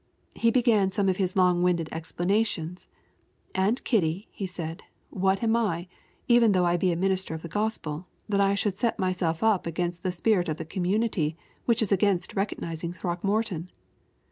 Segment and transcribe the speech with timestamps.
[0.33, 2.87] He began some of his long winded explanations.
[3.53, 4.81] 'Aunt Kitty,' he said,
[5.11, 5.87] 'what am I,
[6.27, 9.67] even though I be a minister of the gospel, that I should set myself up
[9.67, 13.69] against the spirit of the community, which is against recognizing Throckmorton?'